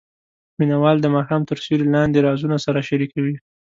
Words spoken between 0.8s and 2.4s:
وال د ماښام تر سیوري لاندې